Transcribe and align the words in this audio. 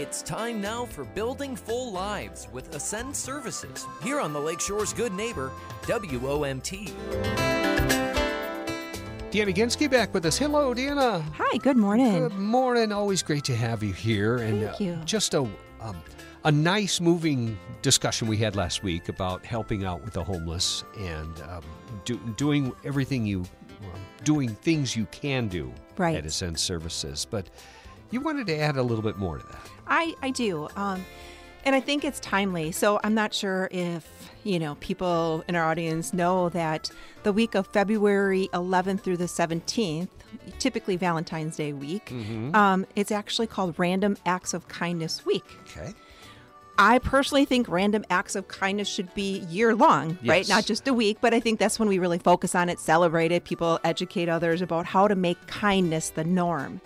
It's 0.00 0.22
time 0.22 0.62
now 0.62 0.86
for 0.86 1.04
Building 1.04 1.54
Full 1.54 1.92
Lives 1.92 2.48
with 2.52 2.74
Ascend 2.74 3.14
Services 3.14 3.86
here 4.02 4.18
on 4.18 4.32
the 4.32 4.40
Lakeshore's 4.40 4.94
Good 4.94 5.12
Neighbor, 5.12 5.52
WOMT. 5.82 6.90
Deanna 9.30 9.54
Ginsky 9.54 9.90
back 9.90 10.14
with 10.14 10.24
us. 10.24 10.38
Hello, 10.38 10.72
Deanna. 10.72 11.20
Hi, 11.34 11.58
good 11.58 11.76
morning. 11.76 12.18
Good 12.18 12.32
morning. 12.38 12.92
Always 12.92 13.22
great 13.22 13.44
to 13.44 13.54
have 13.54 13.82
you 13.82 13.92
here. 13.92 14.38
And 14.38 14.62
Thank 14.62 14.80
you. 14.80 14.96
just 15.04 15.34
a 15.34 15.40
um, 15.82 16.02
a 16.44 16.50
nice 16.50 16.98
moving 16.98 17.58
discussion 17.82 18.26
we 18.26 18.38
had 18.38 18.56
last 18.56 18.82
week 18.82 19.10
about 19.10 19.44
helping 19.44 19.84
out 19.84 20.02
with 20.02 20.14
the 20.14 20.24
homeless 20.24 20.82
and 20.96 21.42
um, 21.42 21.62
do, 22.06 22.18
doing 22.38 22.72
everything 22.86 23.26
you 23.26 23.44
doing 24.24 24.48
things 24.48 24.96
you 24.96 25.04
can 25.10 25.46
do 25.46 25.70
Right. 25.98 26.16
at 26.16 26.24
Ascend 26.24 26.58
Services. 26.58 27.26
But 27.30 27.50
you 28.10 28.20
wanted 28.20 28.46
to 28.48 28.58
add 28.58 28.76
a 28.76 28.82
little 28.82 29.02
bit 29.02 29.18
more 29.18 29.38
to 29.38 29.46
that. 29.46 29.70
I, 29.86 30.14
I 30.22 30.30
do. 30.30 30.68
Um, 30.76 31.04
and 31.64 31.74
I 31.74 31.80
think 31.80 32.04
it's 32.04 32.20
timely. 32.20 32.72
So 32.72 33.00
I'm 33.04 33.14
not 33.14 33.34
sure 33.34 33.68
if, 33.70 34.30
you 34.44 34.58
know, 34.58 34.76
people 34.76 35.44
in 35.48 35.56
our 35.56 35.64
audience 35.64 36.12
know 36.12 36.48
that 36.50 36.90
the 37.22 37.32
week 37.32 37.54
of 37.54 37.66
February 37.66 38.48
11th 38.54 39.00
through 39.02 39.18
the 39.18 39.26
17th, 39.26 40.08
typically 40.58 40.96
Valentine's 40.96 41.56
Day 41.56 41.72
week, 41.72 42.12
um, 42.54 42.86
it's 42.96 43.12
actually 43.12 43.46
called 43.46 43.74
Random 43.78 44.16
Acts 44.24 44.54
of 44.54 44.68
Kindness 44.68 45.26
Week. 45.26 45.44
Okay. 45.68 45.92
I 46.78 46.98
personally 46.98 47.44
think 47.44 47.68
random 47.68 48.06
acts 48.08 48.34
of 48.34 48.48
kindness 48.48 48.88
should 48.88 49.12
be 49.14 49.40
year 49.50 49.74
long, 49.74 50.16
right? 50.24 50.48
Not 50.48 50.64
just 50.64 50.88
a 50.88 50.94
week, 50.94 51.18
but 51.20 51.34
I 51.34 51.40
think 51.40 51.58
that's 51.58 51.78
when 51.78 51.90
we 51.90 51.98
really 51.98 52.16
focus 52.18 52.54
on 52.54 52.70
it, 52.70 52.78
celebrate 52.80 53.32
it, 53.32 53.44
people 53.44 53.78
educate 53.84 54.30
others 54.30 54.62
about 54.62 54.86
how 54.86 55.06
to 55.06 55.14
make 55.14 55.46
kindness 55.46 56.08
the 56.08 56.24
norm. 56.24 56.80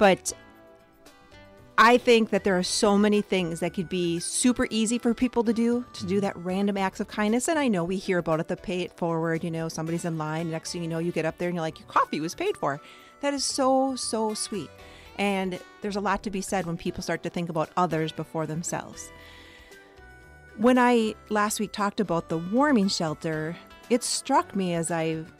But 0.00 0.32
I 1.76 1.98
think 1.98 2.30
that 2.30 2.42
there 2.42 2.56
are 2.56 2.62
so 2.62 2.96
many 2.96 3.20
things 3.20 3.60
that 3.60 3.74
could 3.74 3.90
be 3.90 4.18
super 4.18 4.66
easy 4.70 4.96
for 4.96 5.12
people 5.12 5.44
to 5.44 5.52
do, 5.52 5.84
to 5.92 6.06
do 6.06 6.14
mm-hmm. 6.14 6.20
that 6.22 6.36
random 6.38 6.78
acts 6.78 7.00
of 7.00 7.08
kindness. 7.08 7.48
And 7.48 7.58
I 7.58 7.68
know 7.68 7.84
we 7.84 7.98
hear 7.98 8.16
about 8.16 8.40
it, 8.40 8.48
the 8.48 8.56
pay 8.56 8.80
it 8.80 8.96
forward, 8.96 9.44
you 9.44 9.50
know, 9.50 9.68
somebody's 9.68 10.06
in 10.06 10.16
line, 10.16 10.50
next 10.50 10.72
thing 10.72 10.82
you 10.82 10.88
know, 10.88 11.00
you 11.00 11.12
get 11.12 11.26
up 11.26 11.36
there 11.36 11.48
and 11.48 11.54
you're 11.54 11.60
like, 11.60 11.78
your 11.78 11.88
coffee 11.88 12.18
was 12.18 12.34
paid 12.34 12.56
for. 12.56 12.80
That 13.20 13.34
is 13.34 13.44
so, 13.44 13.94
so 13.94 14.32
sweet. 14.32 14.70
And 15.18 15.60
there's 15.82 15.96
a 15.96 16.00
lot 16.00 16.22
to 16.22 16.30
be 16.30 16.40
said 16.40 16.64
when 16.64 16.78
people 16.78 17.02
start 17.02 17.22
to 17.24 17.28
think 17.28 17.50
about 17.50 17.68
others 17.76 18.10
before 18.10 18.46
themselves. 18.46 19.12
When 20.56 20.78
I 20.78 21.14
last 21.28 21.60
week 21.60 21.72
talked 21.72 22.00
about 22.00 22.30
the 22.30 22.38
warming 22.38 22.88
shelter, 22.88 23.54
it 23.90 24.02
struck 24.02 24.56
me 24.56 24.72
as 24.72 24.90
I've 24.90 25.30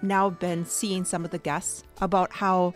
now 0.00 0.30
been 0.30 0.64
seeing 0.64 1.04
some 1.04 1.22
of 1.22 1.32
the 1.32 1.38
guests 1.38 1.84
about 2.00 2.32
how 2.32 2.72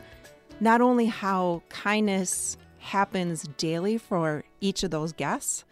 not 0.61 0.81
only 0.81 1.07
how 1.07 1.63
kindness 1.69 2.57
happens 2.79 3.49
daily 3.57 3.99
for 3.99 4.45
each 4.61 4.83
of 4.83 4.91
those 4.91 5.13
guests, 5.13 5.65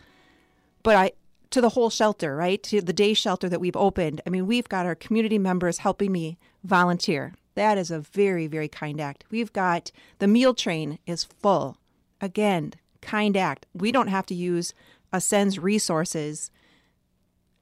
but 0.83 0.97
I 0.97 1.13
to 1.51 1.61
the 1.61 1.71
whole 1.71 1.91
shelter, 1.91 2.35
right? 2.35 2.63
To 2.65 2.81
the 2.81 2.93
day 2.93 3.15
shelter 3.15 3.49
that 3.49 3.61
we've 3.61 3.77
opened. 3.77 4.23
I 4.27 4.31
mean, 4.31 4.47
we've 4.47 4.69
got 4.69 4.87
our 4.87 4.95
community 4.95 5.39
members 5.39 5.79
helping 5.79 6.11
me 6.11 6.39
volunteer. 6.65 7.35
That 7.55 7.77
is 7.77 7.91
a 7.91 8.01
very, 8.01 8.47
very 8.47 8.69
kind 8.69 9.01
act. 9.01 9.25
We've 9.31 9.53
got 9.53 9.93
the 10.19 10.27
meal 10.27 10.55
train 10.55 10.99
is 11.07 11.25
full. 11.25 11.77
Again, 12.21 12.73
kind 13.03 13.37
act. 13.37 13.67
We 13.75 13.93
don't 13.93 14.09
have 14.09 14.25
to 14.27 14.35
use 14.35 14.73
Ascend's 15.13 15.59
resources 15.59 16.51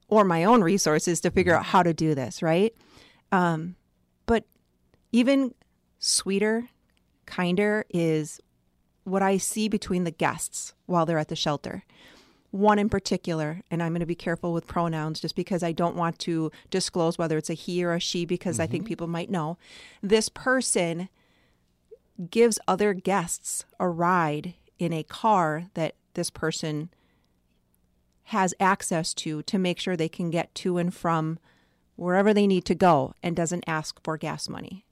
or 0.07 0.23
my 0.23 0.43
own 0.45 0.63
resources 0.63 1.19
to 1.21 1.31
figure 1.31 1.55
out 1.55 1.65
how 1.65 1.83
to 1.83 1.93
do 1.93 2.15
this, 2.15 2.41
right? 2.41 2.73
Um, 3.31 3.75
but 4.25 4.45
even 5.11 5.53
sweeter, 5.99 6.69
kinder 7.25 7.85
is 7.89 8.39
what 9.03 9.21
I 9.21 9.37
see 9.37 9.67
between 9.67 10.03
the 10.03 10.11
guests 10.11 10.73
while 10.85 11.05
they're 11.05 11.17
at 11.17 11.29
the 11.29 11.35
shelter. 11.35 11.83
One 12.51 12.79
in 12.79 12.89
particular, 12.89 13.61
and 13.71 13.81
I'm 13.81 13.93
going 13.93 14.01
to 14.01 14.05
be 14.05 14.15
careful 14.15 14.53
with 14.53 14.67
pronouns 14.67 15.21
just 15.21 15.35
because 15.35 15.63
I 15.63 15.71
don't 15.71 15.95
want 15.95 16.19
to 16.19 16.51
disclose 16.69 17.17
whether 17.17 17.37
it's 17.37 17.49
a 17.49 17.53
he 17.53 17.83
or 17.83 17.93
a 17.93 17.99
she 17.99 18.25
because 18.25 18.59
I 18.59 18.67
think 18.67 18.83
mm-hmm. 18.83 18.89
people 18.89 19.07
might 19.07 19.29
know. 19.29 19.57
This 20.01 20.27
person 20.27 21.07
gives 22.29 22.59
other 22.67 22.93
guests 22.93 23.65
a 23.79 23.87
ride 23.87 24.53
in 24.77 24.91
a 24.91 25.03
car 25.03 25.67
that 25.73 25.95
this 26.13 26.29
person 26.29 26.89
has 28.25 28.53
access 28.59 29.13
to 29.13 29.41
to 29.43 29.57
make 29.57 29.79
sure 29.79 29.95
they 29.95 30.09
can 30.09 30.29
get 30.29 30.53
to 30.55 30.77
and 30.77 30.93
from 30.93 31.39
wherever 31.95 32.33
they 32.33 32.47
need 32.47 32.65
to 32.65 32.75
go 32.75 33.13
and 33.23 33.35
doesn't 33.35 33.63
ask 33.67 34.01
for 34.03 34.17
gas 34.17 34.49
money. 34.49 34.85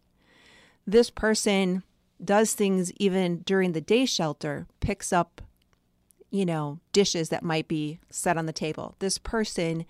This 0.85 1.09
person 1.09 1.83
does 2.23 2.53
things 2.53 2.91
even 2.93 3.39
during 3.39 3.71
the 3.71 3.81
day 3.81 4.05
shelter, 4.05 4.67
picks 4.79 5.13
up, 5.13 5.41
you 6.29 6.45
know, 6.45 6.79
dishes 6.91 7.29
that 7.29 7.43
might 7.43 7.67
be 7.67 7.99
set 8.09 8.37
on 8.37 8.45
the 8.45 8.53
table. 8.53 8.95
This 8.99 9.17
person 9.17 9.85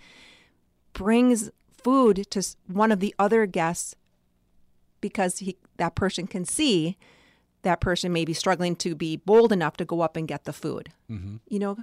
brings 0.94 1.50
food 1.72 2.28
to 2.32 2.44
one 2.68 2.92
of 2.92 3.00
the 3.00 3.16
other 3.18 3.46
guests 3.46 3.96
because 5.02 5.40
he, 5.40 5.58
that 5.78 5.96
person 5.96 6.28
can 6.28 6.46
see 6.46 6.98
that 7.62 7.82
person 7.82 8.14
may 8.14 8.26
be 8.26 8.34
struggling 8.34 8.76
to 8.78 8.96
be 8.96 9.18
bold 9.18 9.52
enough 9.52 9.78
to 9.78 9.86
go 9.86 10.02
up 10.02 10.16
and 10.16 10.28
get 10.28 10.46
the 10.46 10.54
food. 10.54 10.90
Mm-hmm. 11.12 11.38
You 11.48 11.60
know, 11.60 11.78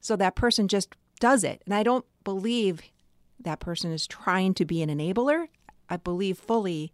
so 0.00 0.16
that 0.16 0.34
person 0.34 0.68
just 0.68 0.94
does 1.20 1.44
it. 1.44 1.62
And 1.64 1.74
I 1.74 1.82
don't 1.82 2.04
believe 2.24 2.82
that 3.40 3.60
person 3.60 3.92
is 3.92 4.06
trying 4.06 4.54
to 4.54 4.64
be 4.64 4.82
an 4.82 4.90
enabler. 4.90 5.48
I 5.88 5.96
believe 5.98 6.38
fully, 6.38 6.92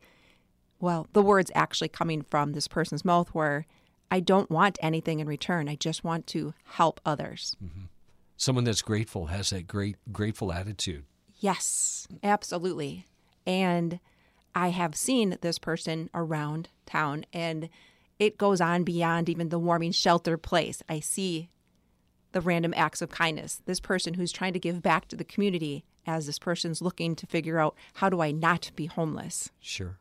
well, 0.80 1.06
the 1.12 1.22
words 1.22 1.50
actually 1.54 1.88
coming 1.88 2.22
from 2.22 2.52
this 2.52 2.68
person's 2.68 3.04
mouth 3.04 3.32
were, 3.34 3.66
I 4.10 4.20
don't 4.20 4.50
want 4.50 4.78
anything 4.82 5.20
in 5.20 5.26
return. 5.26 5.68
I 5.68 5.76
just 5.76 6.02
want 6.02 6.26
to 6.28 6.54
help 6.64 7.00
others. 7.04 7.56
Mm-hmm. 7.62 7.84
Someone 8.36 8.64
that's 8.64 8.82
grateful 8.82 9.26
has 9.26 9.50
that 9.50 9.66
great 9.66 9.96
grateful 10.10 10.52
attitude. 10.52 11.04
Yes, 11.38 12.08
absolutely. 12.22 13.06
And 13.46 14.00
I 14.54 14.68
have 14.68 14.96
seen 14.96 15.38
this 15.40 15.58
person 15.58 16.10
around 16.14 16.70
town, 16.86 17.24
and 17.32 17.68
it 18.18 18.38
goes 18.38 18.60
on 18.60 18.82
beyond 18.82 19.28
even 19.28 19.50
the 19.50 19.58
warming 19.58 19.92
shelter 19.92 20.36
place. 20.36 20.82
I 20.88 21.00
see 21.00 21.50
the 22.32 22.40
random 22.40 22.74
acts 22.76 23.02
of 23.02 23.10
kindness. 23.10 23.62
This 23.64 23.80
person 23.80 24.14
who's 24.14 24.32
trying 24.32 24.52
to 24.54 24.58
give 24.58 24.82
back 24.82 25.08
to 25.08 25.16
the 25.16 25.24
community 25.24 25.84
as 26.06 26.26
this 26.26 26.38
person's 26.38 26.82
looking 26.82 27.14
to 27.16 27.26
figure 27.26 27.58
out 27.58 27.76
how 27.94 28.08
do 28.08 28.20
I 28.20 28.30
not 28.32 28.70
be 28.74 28.86
homeless? 28.86 29.50
Sure. 29.60 29.98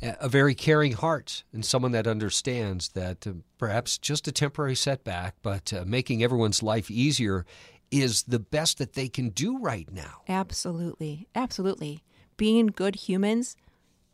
A 0.00 0.28
very 0.28 0.54
caring 0.54 0.92
heart 0.92 1.42
and 1.52 1.64
someone 1.64 1.92
that 1.92 2.06
understands 2.06 2.90
that 2.90 3.26
uh, 3.26 3.32
perhaps 3.58 3.98
just 3.98 4.28
a 4.28 4.32
temporary 4.32 4.76
setback, 4.76 5.34
but 5.42 5.72
uh, 5.72 5.84
making 5.84 6.22
everyone's 6.22 6.62
life 6.62 6.88
easier 6.90 7.44
is 7.90 8.22
the 8.24 8.38
best 8.38 8.78
that 8.78 8.92
they 8.92 9.08
can 9.08 9.30
do 9.30 9.58
right 9.58 9.90
now. 9.92 10.22
Absolutely. 10.28 11.26
Absolutely. 11.34 12.04
Being 12.36 12.68
good 12.68 12.94
humans, 12.94 13.56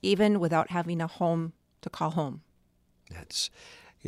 even 0.00 0.40
without 0.40 0.70
having 0.70 1.02
a 1.02 1.06
home 1.06 1.52
to 1.82 1.90
call 1.90 2.12
home. 2.12 2.42
That's 3.10 3.50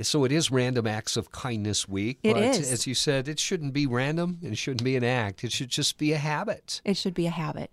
so 0.02 0.24
it 0.24 0.32
is 0.32 0.50
random 0.50 0.86
acts 0.86 1.16
of 1.16 1.32
kindness 1.32 1.88
week, 1.88 2.18
It 2.22 2.34
but 2.34 2.42
is. 2.42 2.70
as 2.70 2.86
you 2.86 2.94
said, 2.94 3.28
it 3.28 3.38
shouldn't 3.38 3.72
be 3.72 3.86
random 3.86 4.38
and 4.42 4.52
it 4.52 4.56
shouldn't 4.56 4.84
be 4.84 4.96
an 4.96 5.04
act. 5.04 5.42
It 5.44 5.52
should 5.52 5.70
just 5.70 5.96
be 5.98 6.12
a 6.12 6.18
habit. 6.18 6.80
It 6.84 6.96
should 6.96 7.14
be 7.14 7.26
a 7.26 7.30
habit. 7.30 7.70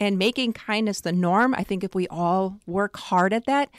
And 0.00 0.18
making 0.18 0.52
kindness 0.52 1.00
the 1.00 1.12
norm, 1.12 1.54
I 1.54 1.62
think 1.64 1.82
if 1.84 1.94
we 1.94 2.06
all 2.08 2.58
work 2.66 2.96
hard 2.96 3.32
at 3.32 3.46
that. 3.46 3.70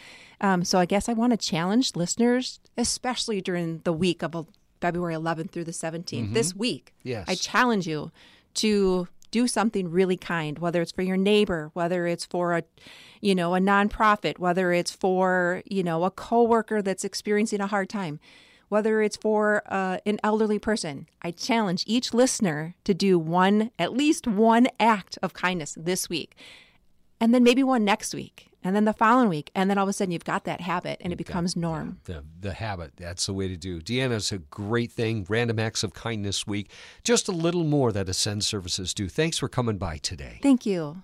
Um, 0.42 0.64
so 0.64 0.80
I 0.80 0.86
guess 0.86 1.08
I 1.08 1.14
want 1.14 1.32
to 1.32 1.38
challenge 1.38 1.96
listeners, 1.96 2.60
especially 2.78 3.42
during 3.42 3.80
the 3.84 3.94
week 3.94 4.24
of 4.24 4.48
February 4.82 5.16
11th 5.16 5.52
through 5.52 5.64
the 5.64 5.72
17th, 5.72 6.34
this 6.34 6.56
week. 6.56 6.94
Yes. 7.04 7.26
I 7.28 7.36
challenge 7.36 7.88
you 7.88 8.12
to 8.56 9.08
do 9.36 9.50
something 9.50 9.92
really 9.92 10.16
kind, 10.16 10.60
whether 10.60 10.82
it's 10.82 10.94
for 10.94 11.02
your 11.02 11.18
neighbor, 11.18 11.70
whether 11.74 12.08
it's 12.08 12.24
for 12.24 12.56
a, 12.56 12.64
you 13.20 13.36
know, 13.36 13.54
a 13.54 13.60
nonprofit, 13.60 14.40
whether 14.40 14.72
it's 14.72 14.92
for, 14.92 15.62
you 15.66 15.84
know, 15.84 16.06
a 16.06 16.10
coworker 16.10 16.82
that's 16.82 17.04
experiencing 17.04 17.60
a 17.60 17.68
hard 17.68 17.90
time, 17.90 18.18
whether 18.70 19.02
it's 19.02 19.18
for 19.18 19.62
uh, 19.68 19.98
an 20.06 20.20
elderly 20.24 20.58
person. 20.58 21.06
I 21.22 21.32
challenge 21.32 21.84
each 21.86 22.14
listener 22.14 22.76
to 22.86 22.94
do 22.94 23.20
one, 23.20 23.72
at 23.78 23.92
least 23.92 24.26
one 24.26 24.70
act 24.80 25.18
of 25.22 25.34
kindness 25.34 25.78
this 25.78 26.08
week, 26.08 26.38
and 27.20 27.34
then 27.34 27.44
maybe 27.44 27.62
one 27.62 27.84
next 27.84 28.16
week, 28.16 28.48
and 28.66 28.76
then 28.76 28.86
the 28.86 28.94
following 28.94 29.30
week, 29.30 29.52
and 29.54 29.70
then 29.70 29.78
all 29.78 29.84
of 29.84 29.90
a 29.90 29.94
sudden 29.94 30.12
you've 30.12 30.26
got 30.26 30.44
that 30.46 30.60
habit 30.60 30.98
and 31.02 31.14
it 31.14 31.18
becomes 31.18 31.56
norm. 31.56 32.00
The, 32.06 32.24
the 32.42 32.54
habit, 32.54 32.94
that's 32.98 33.28
the 33.28 33.34
way 33.34 33.48
to 33.48 33.56
do. 33.56 33.80
Deanna's 33.80 34.32
a 34.32 34.40
great 34.40 34.92
thing. 34.92 35.26
Random 35.30 35.60
acts 35.60 35.84
of 35.84 35.94
kindness 35.94 36.48
week. 36.48 36.72
Just 37.04 37.28
a 37.28 37.32
little 37.32 37.64
more 37.64 37.92
that 37.92 38.10
Ascend 38.10 38.44
Services 38.44 38.96
do. 38.96 39.08
Thanks 39.08 39.38
for 39.38 39.48
coming 39.48 39.78
by 39.78 39.98
today. 39.98 40.40
Thank 40.42 40.66
you. 40.66 41.04